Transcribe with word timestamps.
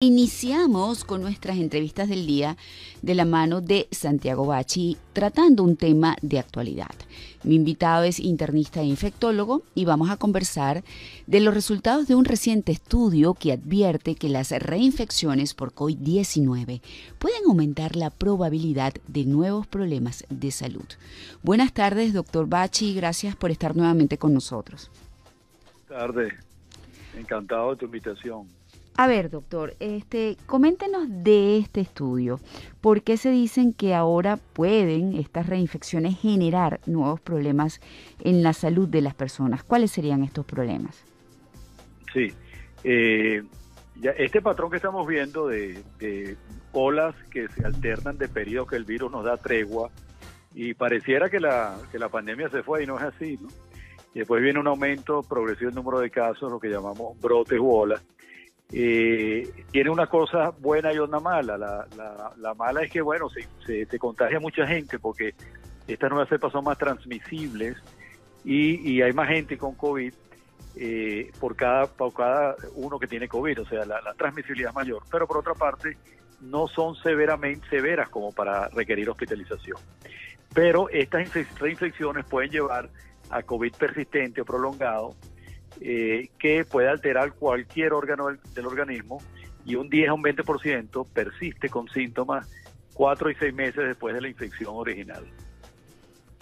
Iniciamos 0.00 1.02
con 1.02 1.22
nuestras 1.22 1.56
entrevistas 1.56 2.08
del 2.08 2.24
día 2.24 2.56
de 3.02 3.16
la 3.16 3.24
mano 3.24 3.60
de 3.60 3.88
Santiago 3.90 4.46
Bachi, 4.46 4.96
tratando 5.12 5.64
un 5.64 5.76
tema 5.76 6.16
de 6.22 6.38
actualidad. 6.38 6.94
Mi 7.42 7.56
invitado 7.56 8.04
es 8.04 8.20
internista 8.20 8.80
e 8.80 8.84
infectólogo 8.84 9.64
y 9.74 9.86
vamos 9.86 10.10
a 10.10 10.16
conversar 10.16 10.84
de 11.26 11.40
los 11.40 11.52
resultados 11.52 12.06
de 12.06 12.14
un 12.14 12.26
reciente 12.26 12.70
estudio 12.70 13.34
que 13.34 13.50
advierte 13.50 14.14
que 14.14 14.28
las 14.28 14.52
reinfecciones 14.52 15.54
por 15.54 15.74
COVID-19 15.74 16.80
pueden 17.18 17.44
aumentar 17.48 17.96
la 17.96 18.10
probabilidad 18.10 18.94
de 19.08 19.24
nuevos 19.24 19.66
problemas 19.66 20.24
de 20.30 20.52
salud. 20.52 20.86
Buenas 21.42 21.72
tardes, 21.72 22.12
doctor 22.12 22.48
Bachi, 22.48 22.94
gracias 22.94 23.34
por 23.34 23.50
estar 23.50 23.74
nuevamente 23.74 24.16
con 24.16 24.32
nosotros. 24.32 24.92
Tardes, 25.88 26.34
encantado 27.16 27.70
de 27.70 27.78
tu 27.78 27.86
invitación. 27.86 28.57
A 29.00 29.06
ver, 29.06 29.30
doctor, 29.30 29.74
este, 29.78 30.36
coméntenos 30.46 31.04
de 31.08 31.58
este 31.58 31.80
estudio. 31.80 32.40
¿Por 32.80 33.02
qué 33.02 33.16
se 33.16 33.30
dicen 33.30 33.72
que 33.72 33.94
ahora 33.94 34.40
pueden 34.54 35.14
estas 35.14 35.46
reinfecciones 35.46 36.18
generar 36.18 36.80
nuevos 36.84 37.20
problemas 37.20 37.80
en 38.24 38.42
la 38.42 38.52
salud 38.52 38.88
de 38.88 39.00
las 39.00 39.14
personas? 39.14 39.62
¿Cuáles 39.62 39.92
serían 39.92 40.24
estos 40.24 40.44
problemas? 40.44 41.04
Sí, 42.12 42.34
eh, 42.82 43.44
este 44.02 44.42
patrón 44.42 44.68
que 44.68 44.78
estamos 44.78 45.06
viendo 45.06 45.46
de, 45.46 46.36
olas 46.72 47.14
que 47.30 47.46
se 47.46 47.64
alternan 47.64 48.18
de 48.18 48.26
periodos 48.28 48.70
que 48.70 48.76
el 48.76 48.84
virus 48.84 49.12
nos 49.12 49.24
da 49.24 49.36
tregua 49.36 49.92
y 50.56 50.74
pareciera 50.74 51.30
que 51.30 51.38
la, 51.38 51.78
que 51.92 52.00
la 52.00 52.08
pandemia 52.08 52.48
se 52.48 52.64
fue 52.64 52.82
y 52.82 52.86
no 52.88 52.98
es 52.98 53.04
así, 53.04 53.38
¿no? 53.40 53.46
Y 54.12 54.20
después 54.20 54.42
viene 54.42 54.58
un 54.58 54.66
aumento 54.66 55.22
progresivo 55.22 55.70
del 55.70 55.76
número 55.76 56.00
de 56.00 56.10
casos, 56.10 56.50
lo 56.50 56.58
que 56.58 56.68
llamamos 56.68 57.16
brotes 57.20 57.60
u 57.60 57.70
olas 57.70 58.02
eh, 58.70 59.64
tiene 59.70 59.90
una 59.90 60.06
cosa 60.06 60.50
buena 60.50 60.92
y 60.92 60.98
una 60.98 61.20
mala. 61.20 61.56
La, 61.56 61.86
la, 62.36 62.54
mala 62.54 62.82
es 62.82 62.90
que, 62.90 63.00
bueno, 63.00 63.28
se, 63.30 63.86
se, 63.86 63.98
contagia 63.98 64.40
mucha 64.40 64.66
gente 64.66 64.98
porque 64.98 65.34
estas 65.86 66.10
nuevas 66.10 66.28
cepas 66.28 66.52
son 66.52 66.64
más 66.64 66.76
transmisibles 66.76 67.76
y, 68.44 69.00
hay 69.00 69.12
más 69.12 69.28
gente 69.28 69.56
con 69.56 69.74
COVID 69.74 70.12
eh, 70.76 71.30
por, 71.40 71.56
cada, 71.56 71.86
por 71.86 72.12
cada 72.12 72.56
uno 72.74 72.98
que 72.98 73.06
tiene 73.06 73.26
COVID, 73.26 73.62
o 73.62 73.66
sea, 73.66 73.84
la, 73.84 74.14
transmisibilidad 74.14 74.70
es 74.70 74.74
mayor. 74.74 75.02
Pero 75.10 75.26
por 75.26 75.38
otra 75.38 75.54
parte, 75.54 75.96
no 76.40 76.68
son 76.68 76.94
severamente 76.96 77.66
severas 77.68 78.08
como 78.10 78.32
para 78.32 78.68
requerir 78.68 79.08
hospitalización. 79.08 79.78
Pero 80.54 80.88
estas 80.90 81.30
reinfecciones 81.58 82.24
pueden 82.26 82.50
llevar 82.50 82.90
a 83.30 83.42
COVID 83.42 83.72
persistente 83.76 84.40
o 84.40 84.44
prolongado 84.44 85.14
eh, 85.80 86.28
que 86.38 86.64
puede 86.64 86.88
alterar 86.88 87.34
cualquier 87.34 87.92
órgano 87.92 88.28
del, 88.54 88.66
organismo 88.66 89.22
y 89.64 89.74
un 89.74 89.88
10 89.88 90.08
a 90.08 90.14
un 90.14 90.22
20% 90.22 91.06
persiste 91.12 91.68
con 91.68 91.88
síntomas 91.88 92.48
cuatro 92.94 93.30
y 93.30 93.34
seis 93.34 93.54
meses 93.54 93.86
después 93.86 94.14
de 94.14 94.20
la 94.20 94.28
infección 94.28 94.70
original. 94.74 95.24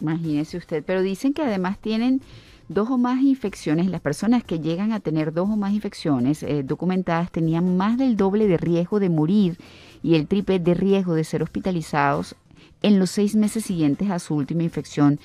Imagínese 0.01 0.57
usted, 0.57 0.85
pero 0.87 1.03
dicen 1.03 1.35
que 1.35 1.43
además 1.43 1.79
tienen 1.79 2.21
dos 2.69 2.91
o 2.91 2.99
más 2.99 3.23
infecciones, 3.23 3.87
las 3.87 4.01
personas 4.01 4.43
que 4.43 4.61
llegan 4.61 4.93
a 4.93 5.01
tener 5.01 5.33
dos 5.33 5.49
o 5.49 5.57
más 5.57 5.73
infecciones 5.73 6.43
eh, 6.43 6.63
documentadas 6.63 7.31
tenían 7.31 7.77
más 7.77 7.97
del 7.99 8.17
doble 8.17 8.47
de 8.49 8.57
riesgo 8.57 9.01
de 9.01 9.09
morir 9.09 9.59
y 10.03 10.15
el 10.15 10.27
triple 10.27 10.59
de 10.59 10.75
riesgo 10.75 11.15
de 11.15 11.25
ser 11.25 11.43
hospitalizados 11.43 12.37
en 12.83 12.99
los 12.99 13.11
seis 13.11 13.35
meses 13.35 13.65
siguientes 13.65 14.11
a 14.11 14.19
su 14.19 14.35
última 14.35 14.63
infección 14.63 15.19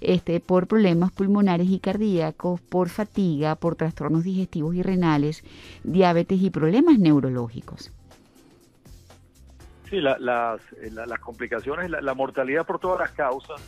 este, 0.00 0.40
por 0.40 0.66
problemas 0.66 1.12
pulmonares 1.12 1.68
y 1.70 1.78
cardíacos, 1.78 2.60
por 2.60 2.88
fatiga, 2.88 3.54
por 3.54 3.76
trastornos 3.76 4.24
digestivos 4.24 4.74
y 4.74 4.82
renales, 4.82 5.44
diabetes 5.84 6.42
y 6.42 6.50
problemas 6.50 6.98
neurológicos. 6.98 7.92
Sí, 9.88 10.00
las, 10.00 10.20
las, 10.20 10.60
complicaciones, 11.20 11.90
la, 11.90 12.14
mortalidad 12.14 12.66
por 12.66 12.78
todas 12.78 12.98
las 12.98 13.10
causas 13.10 13.60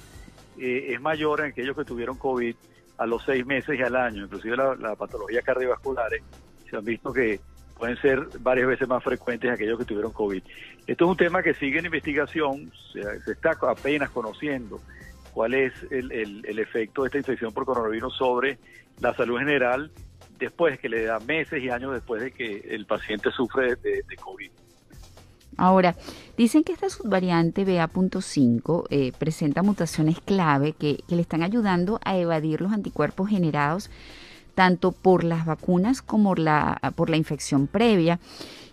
eh, 0.58 0.86
es 0.94 1.00
mayor 1.00 1.40
en 1.40 1.46
aquellos 1.46 1.76
que 1.76 1.84
tuvieron 1.84 2.16
COVID 2.16 2.56
a 2.96 3.06
los 3.06 3.22
seis 3.24 3.44
meses 3.44 3.78
y 3.78 3.82
al 3.82 3.94
año, 3.94 4.24
inclusive 4.24 4.56
las 4.56 4.96
patologías 4.96 5.44
cardiovasculares 5.44 6.22
se 6.68 6.76
han 6.76 6.84
visto 6.84 7.12
que 7.12 7.40
pueden 7.78 7.96
ser 7.98 8.28
varias 8.40 8.68
veces 8.68 8.88
más 8.88 9.02
frecuentes 9.02 9.48
en 9.48 9.54
aquellos 9.54 9.78
que 9.78 9.84
tuvieron 9.84 10.12
COVID. 10.12 10.42
Esto 10.86 11.04
es 11.04 11.10
un 11.10 11.16
tema 11.16 11.42
que 11.42 11.54
sigue 11.54 11.78
en 11.78 11.86
investigación, 11.86 12.72
se 12.92 13.32
está 13.32 13.56
apenas 13.62 14.10
conociendo 14.10 14.80
cuál 15.32 15.54
es 15.54 15.72
el, 15.90 16.12
el, 16.12 16.58
efecto 16.58 17.02
de 17.02 17.08
esta 17.08 17.18
infección 17.18 17.52
por 17.52 17.64
coronavirus 17.64 18.16
sobre 18.16 18.58
la 19.00 19.14
salud 19.14 19.38
general 19.38 19.90
después 20.38 20.78
que 20.78 20.88
le 20.88 21.04
da 21.04 21.18
meses 21.20 21.62
y 21.62 21.70
años 21.70 21.92
después 21.92 22.22
de 22.22 22.30
que 22.30 22.68
el 22.70 22.86
paciente 22.86 23.30
sufre 23.32 23.76
de, 23.76 24.04
COVID. 24.20 24.50
Ahora, 25.56 25.94
dicen 26.36 26.64
que 26.64 26.72
esta 26.72 26.88
subvariante 26.88 27.64
BA.5 27.64 28.86
eh, 28.90 29.12
presenta 29.18 29.62
mutaciones 29.62 30.20
clave 30.20 30.72
que 30.72 31.04
le 31.08 31.20
están 31.20 31.42
ayudando 31.42 32.00
a 32.04 32.16
evadir 32.16 32.60
los 32.60 32.72
anticuerpos 32.72 33.28
generados 33.28 33.90
tanto 34.54 34.92
por 34.92 35.24
las 35.24 35.46
vacunas 35.46 36.02
como 36.02 36.34
por 36.94 37.10
la 37.10 37.16
infección 37.16 37.66
previa. 37.66 38.18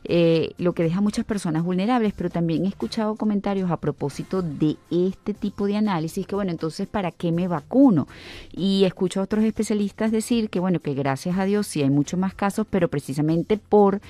Eh, 0.03 0.55
lo 0.57 0.73
que 0.73 0.81
deja 0.81 0.97
a 0.97 1.01
muchas 1.01 1.25
personas 1.25 1.63
vulnerables, 1.63 2.13
pero 2.13 2.31
también 2.31 2.65
he 2.65 2.69
escuchado 2.69 3.15
comentarios 3.15 3.69
a 3.69 3.77
propósito 3.77 4.41
de 4.41 4.77
este 4.89 5.35
tipo 5.35 5.67
de 5.67 5.77
análisis, 5.77 6.25
que 6.25 6.33
bueno, 6.33 6.49
entonces, 6.49 6.87
¿para 6.87 7.11
qué 7.11 7.31
me 7.31 7.47
vacuno? 7.47 8.07
Y 8.51 8.83
escucho 8.85 9.19
a 9.19 9.23
otros 9.23 9.43
especialistas 9.43 10.11
decir 10.11 10.49
que 10.49 10.59
bueno, 10.59 10.79
que 10.79 10.95
gracias 10.95 11.37
a 11.37 11.45
Dios 11.45 11.67
sí 11.67 11.83
hay 11.83 11.91
muchos 11.91 12.19
más 12.19 12.33
casos, 12.33 12.65
pero 12.67 12.87
precisamente 12.87 13.57
por 13.57 14.01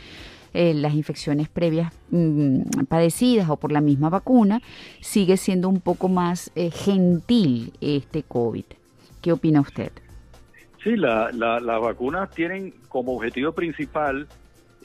eh, 0.54 0.74
las 0.74 0.94
infecciones 0.94 1.50
previas 1.50 1.94
mm, 2.10 2.86
padecidas 2.88 3.50
o 3.50 3.58
por 3.58 3.74
la 3.74 3.82
misma 3.82 4.10
vacuna, 4.10 4.62
sigue 5.02 5.36
siendo 5.36 5.68
un 5.68 5.82
poco 5.82 6.08
más 6.08 6.52
eh, 6.56 6.72
gentil 6.72 7.74
este 7.82 8.24
COVID. 8.24 8.66
¿Qué 9.22 9.34
opina 9.34 9.60
usted? 9.62 9.92
Sí, 10.84 10.96
las 10.96 11.36
vacunas 11.36 12.32
tienen 12.32 12.74
como 12.88 13.16
objetivo 13.16 13.52
principal 13.52 14.28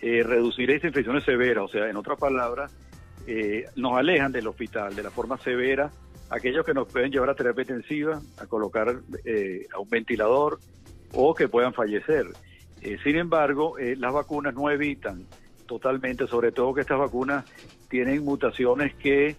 eh, 0.03 0.23
reducir 0.23 0.71
esas 0.71 0.89
infecciones 0.89 1.25
severas, 1.25 1.65
o 1.65 1.69
sea, 1.69 1.89
en 1.89 1.97
otras 1.97 2.19
palabras, 2.19 2.71
eh, 3.27 3.65
nos 3.77 3.97
alejan 3.97 4.31
del 4.31 4.47
hospital 4.47 4.95
de 4.95 5.03
la 5.03 5.11
forma 5.11 5.39
severa, 5.39 5.91
aquellos 6.29 6.67
que 6.67 6.75
nos 6.75 6.87
pueden 6.89 7.11
llevar 7.11 7.31
a 7.31 7.35
terapia 7.35 7.63
intensiva, 7.63 8.21
a 8.37 8.47
colocar 8.47 8.95
eh, 9.25 9.67
a 9.73 9.79
un 9.79 9.89
ventilador 9.89 10.59
o 11.15 11.35
que 11.35 11.49
puedan 11.49 11.73
fallecer. 11.73 12.27
sin 13.03 13.17
embargo, 13.17 13.77
las 13.79 14.13
vacunas 14.13 14.55
no 14.55 14.71
evitan 14.71 15.25
totalmente, 15.67 16.27
sobre 16.27 16.53
todo 16.53 16.75
que 16.75 16.83
estas 16.83 16.99
vacunas 16.99 17.45
tienen 17.89 18.23
mutaciones 18.23 18.95
que 18.97 19.35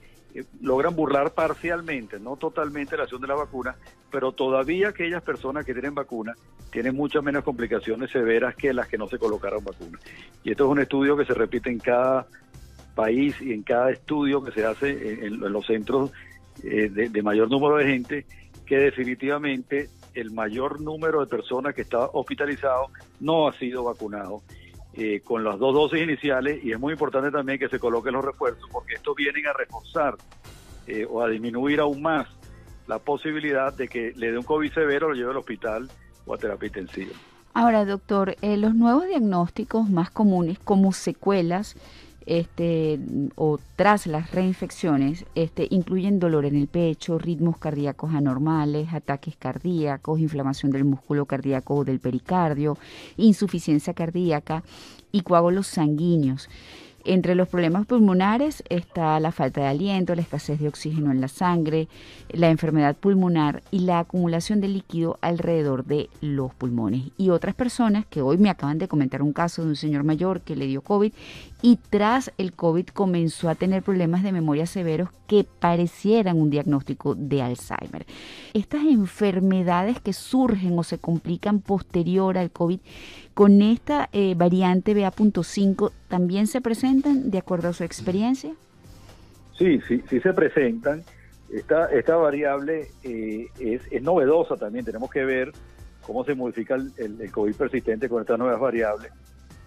logran 0.61 0.95
burlar 0.95 1.33
parcialmente, 1.33 2.19
no 2.19 2.35
totalmente 2.35 2.97
la 2.97 3.03
acción 3.03 3.21
de 3.21 3.27
la 3.27 3.35
vacuna, 3.35 3.75
pero 4.11 4.31
todavía 4.31 4.89
aquellas 4.89 5.23
personas 5.23 5.65
que 5.65 5.73
tienen 5.73 5.95
vacuna 5.95 6.33
tienen 6.71 6.95
muchas 6.95 7.23
menos 7.23 7.43
complicaciones 7.43 8.11
severas 8.11 8.55
que 8.55 8.73
las 8.73 8.87
que 8.87 8.97
no 8.97 9.07
se 9.07 9.17
colocaron 9.17 9.63
vacuna. 9.63 9.99
Y 10.43 10.51
esto 10.51 10.65
es 10.65 10.71
un 10.71 10.79
estudio 10.79 11.17
que 11.17 11.25
se 11.25 11.33
repite 11.33 11.69
en 11.69 11.79
cada 11.79 12.27
país 12.95 13.39
y 13.41 13.53
en 13.53 13.63
cada 13.63 13.91
estudio 13.91 14.43
que 14.43 14.51
se 14.51 14.65
hace 14.65 15.25
en, 15.25 15.39
los 15.39 15.65
centros 15.65 16.11
eh, 16.63 16.89
de, 16.89 17.21
mayor 17.21 17.49
número 17.49 17.77
de 17.77 17.85
gente, 17.85 18.25
que 18.65 18.77
definitivamente 18.77 19.89
el 20.13 20.31
mayor 20.31 20.81
número 20.81 21.21
de 21.21 21.27
personas 21.27 21.75
que 21.75 21.83
está 21.83 22.07
hospitalizado 22.07 22.89
no 23.19 23.47
ha 23.47 23.53
sido 23.53 23.83
vacunado. 23.83 24.41
Eh, 24.99 25.21
con 25.23 25.43
las 25.43 25.59
dos 25.59 25.75
dosis 25.75 26.01
iniciales 26.01 26.59
y 26.63 26.71
es 26.71 26.79
muy 26.79 26.93
importante 26.93 27.29
también 27.29 27.59
que 27.59 27.69
se 27.69 27.77
coloquen 27.77 28.13
los 28.13 28.25
refuerzos 28.25 28.67
porque 28.71 28.95
estos 28.95 29.15
vienen 29.15 29.45
a 29.45 29.53
reforzar 29.53 30.15
eh, 30.87 31.05
o 31.07 31.21
a 31.21 31.29
disminuir 31.29 31.79
aún 31.79 32.01
más 32.01 32.27
la 32.87 32.97
posibilidad 32.97 33.71
de 33.71 33.87
que 33.87 34.13
le 34.15 34.31
dé 34.31 34.39
un 34.39 34.43
COVID 34.43 34.73
severo, 34.73 35.09
lo 35.09 35.13
lleve 35.13 35.29
al 35.29 35.37
hospital 35.37 35.87
o 36.25 36.33
a 36.33 36.37
terapia 36.39 36.65
intensiva. 36.65 37.11
Ahora, 37.53 37.85
doctor, 37.85 38.37
eh, 38.41 38.57
los 38.57 38.73
nuevos 38.73 39.07
diagnósticos 39.07 39.87
más 39.87 40.09
comunes 40.09 40.57
como 40.57 40.91
secuelas 40.91 41.75
este, 42.27 42.99
o 43.35 43.57
tras 43.75 44.05
las 44.05 44.31
reinfecciones 44.31 45.25
este, 45.33 45.67
incluyen 45.71 46.19
dolor 46.19 46.45
en 46.45 46.55
el 46.55 46.67
pecho, 46.67 47.17
ritmos 47.17 47.57
cardíacos 47.57 48.13
anormales, 48.13 48.93
ataques 48.93 49.35
cardíacos, 49.37 50.19
inflamación 50.19 50.71
del 50.71 50.83
músculo 50.83 51.25
cardíaco 51.25 51.75
o 51.75 51.85
del 51.85 51.99
pericardio, 51.99 52.77
insuficiencia 53.15 53.93
cardíaca 53.93 54.63
y 55.11 55.21
coágulos 55.21 55.67
sanguíneos. 55.67 56.49
Entre 57.07 57.35
los 57.35 57.47
problemas 57.47 57.85
pulmonares 57.85 58.65
está 58.67 59.17
la 59.21 59.31
falta 59.31 59.61
de 59.61 59.67
aliento, 59.67 60.13
la 60.13 60.21
escasez 60.21 60.59
de 60.59 60.67
oxígeno 60.67 61.09
en 61.09 61.21
la 61.21 61.29
sangre, 61.29 61.87
la 62.29 62.49
enfermedad 62.49 62.97
pulmonar 62.97 63.63
y 63.71 63.79
la 63.79 63.99
acumulación 63.99 64.59
de 64.59 64.67
líquido 64.67 65.17
alrededor 65.21 65.85
de 65.85 66.09
los 66.19 66.53
pulmones. 66.53 67.03
Y 67.17 67.29
otras 67.29 67.55
personas 67.55 68.05
que 68.05 68.21
hoy 68.21 68.37
me 68.37 68.49
acaban 68.49 68.77
de 68.77 68.89
comentar 68.89 69.21
un 69.21 69.31
caso 69.31 69.63
de 69.63 69.69
un 69.69 69.77
señor 69.77 70.03
mayor 70.03 70.41
que 70.41 70.57
le 70.57 70.67
dio 70.67 70.81
COVID 70.81 71.13
y 71.61 71.79
tras 71.89 72.33
el 72.37 72.51
COVID 72.51 72.87
comenzó 72.87 73.47
a 73.47 73.55
tener 73.55 73.83
problemas 73.83 74.21
de 74.21 74.33
memoria 74.33 74.65
severos 74.65 75.07
que 75.27 75.45
parecieran 75.45 76.37
un 76.37 76.49
diagnóstico 76.49 77.15
de 77.15 77.41
Alzheimer. 77.41 78.05
Estas 78.53 78.83
enfermedades 78.83 80.01
que 80.01 80.11
surgen 80.11 80.77
o 80.77 80.83
se 80.83 80.97
complican 80.97 81.61
posterior 81.61 82.37
al 82.37 82.51
COVID 82.51 82.79
con 83.37 83.61
esta 83.61 84.09
eh, 84.13 84.33
variante 84.35 84.95
BA.5 84.95 85.91
también 86.07 86.47
se 86.47 86.59
presentan 86.59 87.29
de 87.29 87.37
acuerdo 87.37 87.69
a 87.69 87.73
su 87.73 87.83
experiencia. 87.83 88.51
Sí, 89.55 89.79
sí, 89.87 90.03
sí 90.09 90.19
se 90.21 90.33
presentan. 90.33 91.03
Esta, 91.53 91.85
esta 91.91 92.15
variable 92.15 92.87
eh, 93.03 93.45
es, 93.59 93.83
es, 93.91 94.01
novedosa 94.01 94.55
también. 94.55 94.85
Tenemos 94.85 95.11
que 95.11 95.23
ver 95.23 95.51
cómo 96.01 96.25
se 96.25 96.33
modifica 96.33 96.73
el, 96.73 96.91
el, 96.97 97.31
COVID 97.31 97.53
persistente 97.53 98.09
con 98.09 98.21
estas 98.21 98.39
nuevas 98.39 98.59
variables. 98.59 99.11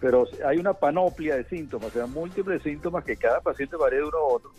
Pero 0.00 0.26
hay 0.44 0.58
una 0.58 0.72
panoplia 0.72 1.36
de 1.36 1.44
síntomas, 1.44 1.90
o 1.90 1.92
sea, 1.92 2.06
múltiples 2.06 2.64
síntomas 2.64 3.04
que 3.04 3.14
cada 3.14 3.40
paciente 3.40 3.76
varía 3.76 4.00
de 4.00 4.04
uno 4.04 4.18
a 4.18 4.34
otro, 4.34 4.50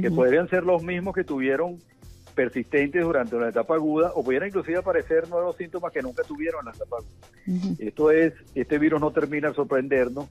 que 0.00 0.12
podrían 0.12 0.48
ser 0.48 0.62
los 0.62 0.84
mismos 0.84 1.12
que 1.12 1.24
tuvieron 1.24 1.80
persistentes 2.30 3.02
durante 3.02 3.36
una 3.36 3.48
etapa 3.48 3.74
aguda 3.74 4.12
o 4.14 4.22
pudieran 4.22 4.48
inclusive 4.48 4.78
aparecer 4.78 5.28
nuevos 5.28 5.56
síntomas 5.56 5.92
que 5.92 6.02
nunca 6.02 6.22
tuvieron 6.22 6.60
en 6.60 6.66
la 6.66 6.72
etapa 6.72 6.96
aguda. 6.96 7.74
Esto 7.78 8.10
es, 8.10 8.34
este 8.54 8.78
virus 8.78 9.00
no 9.00 9.10
termina 9.10 9.48
de 9.48 9.54
sorprendernos 9.54 10.28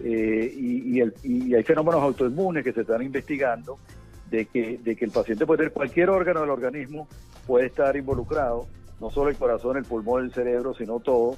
eh, 0.00 0.52
y, 0.56 0.96
y, 0.96 1.00
el, 1.00 1.14
y 1.22 1.54
hay 1.54 1.62
fenómenos 1.62 2.02
autoinmunes 2.02 2.64
que 2.64 2.72
se 2.72 2.80
están 2.80 3.02
investigando 3.02 3.78
de 4.30 4.46
que, 4.46 4.78
de 4.82 4.96
que 4.96 5.04
el 5.04 5.10
paciente 5.10 5.46
puede 5.46 5.58
tener 5.58 5.72
cualquier 5.72 6.10
órgano 6.10 6.40
del 6.40 6.50
organismo, 6.50 7.06
puede 7.46 7.66
estar 7.66 7.94
involucrado, 7.96 8.66
no 9.00 9.10
solo 9.10 9.30
el 9.30 9.36
corazón, 9.36 9.76
el 9.76 9.84
pulmón, 9.84 10.24
el 10.24 10.32
cerebro, 10.32 10.74
sino 10.74 11.00
todo. 11.00 11.36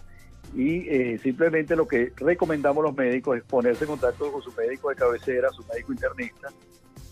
Y 0.55 0.89
eh, 0.89 1.19
simplemente 1.23 1.75
lo 1.75 1.89
que 1.89 2.13
recomendamos 2.17 2.85
los 2.85 2.95
médicos 2.95 3.39
es 3.39 3.43
ponerse 3.43 3.85
en 3.85 3.91
contacto 3.91 4.31
con 4.31 4.41
su 4.43 4.53
médico 4.53 4.91
de 4.91 4.95
cabecera, 4.95 5.49
su 5.51 5.65
médico 5.65 5.93
internista, 5.93 6.49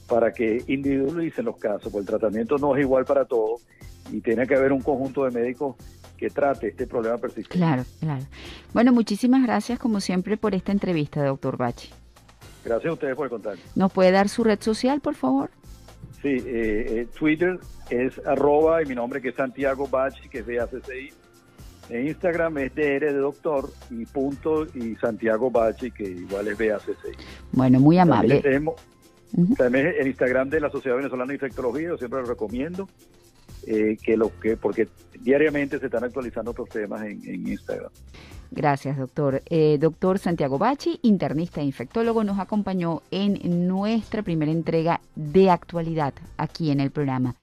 para 0.08 0.32
que 0.32 0.62
individualicen 0.66 1.44
los 1.44 1.56
casos, 1.56 1.93
porque 1.93 2.00
el 2.00 2.06
tratamiento 2.06 2.58
no 2.58 2.76
es 2.76 2.82
igual 2.82 3.04
para 3.04 3.25
todos 3.25 3.62
y 4.10 4.20
tiene 4.20 4.46
que 4.46 4.54
haber 4.54 4.72
un 4.72 4.82
conjunto 4.82 5.25
de 5.25 5.31
médicos 5.31 5.76
que 6.16 6.31
trate 6.31 6.69
este 6.69 6.87
problema 6.87 7.19
persistente. 7.19 7.56
Claro, 7.56 7.84
claro. 8.00 8.25
Bueno, 8.72 8.93
muchísimas 8.93 9.43
gracias 9.43 9.78
como 9.78 10.00
siempre 10.00 10.37
por 10.37 10.54
esta 10.54 10.72
entrevista, 10.72 11.25
doctor 11.25 11.56
Bachi. 11.56 11.90
Gracias 12.64 12.90
a 12.90 12.93
ustedes 12.94 13.16
por 13.16 13.26
el 13.26 13.31
contacto. 13.31 13.60
¿Nos 13.75 13.93
puede 13.93 14.12
dar 14.12 14.28
su 14.28 14.44
red 14.44 14.60
social, 14.60 15.00
por 15.00 15.14
favor? 15.14 15.50
Sí, 16.22 16.28
eh, 16.28 16.44
eh, 16.46 17.08
Twitter 17.19 17.58
es 17.90 18.25
arroba 18.25 18.82
y 18.82 18.87
mi 18.87 18.94
nombre 18.94 19.20
que 19.20 19.31
es 19.31 19.34
Santiago 19.34 19.88
Bachi, 19.88 20.28
que 20.28 20.38
es 20.38 20.46
de 20.46 20.60
ACCI. 20.60 21.12
En 21.88 22.06
Instagram 22.06 22.58
es 22.58 22.75
DR 22.75 23.12
de 23.12 23.19
doctor 23.19 23.70
y 23.90 24.06
punto 24.06 24.64
y 24.75 24.94
Santiago 24.96 25.50
Bachi, 25.50 25.90
que 25.90 26.04
igual 26.04 26.49
es 26.49 26.56
BACCI. 26.56 27.19
Bueno, 27.50 27.81
muy 27.81 27.99
amable. 27.99 28.40
Tenemos, 28.40 28.76
uh 29.34 29.44
-huh. 29.44 29.56
también 29.56 29.94
el 29.99 30.06
Instagram 30.06 30.50
de 30.50 30.61
la 30.61 30.70
Sociedad 30.70 30.96
Venezolana 30.96 31.29
de 31.29 31.34
Infectología, 31.34 31.88
yo 31.88 31.99
siempre 31.99 32.20
lo 32.20 32.26
recomiendo, 32.26 32.88
eh, 33.67 33.96
que 34.02 34.17
lo 34.17 34.31
que 34.40 34.56
porque 34.56 34.88
diariamente 35.20 35.79
se 35.79 35.87
están 35.87 36.05
actualizando 36.05 36.50
otros 36.50 36.69
temas 36.69 37.02
en, 37.02 37.23
en 37.25 37.49
Instagram. 37.49 37.90
Gracias, 38.50 38.99
doctor. 38.99 39.43
Eh, 39.46 39.79
doctor 39.81 40.19
Santiago 40.19 40.58
Bachi, 40.58 40.99
internista 41.02 41.62
e 41.62 41.64
infectólogo, 41.64 42.23
nos 42.23 42.38
acompañó 42.38 43.00
en 43.11 43.67
nuestra 43.67 44.23
primera 44.23 44.52
entrega 44.52 45.00
de 45.14 45.49
actualidad 45.49 46.12
aquí 46.37 46.70
en 46.70 46.81
el 46.81 46.90
programa. 46.90 47.35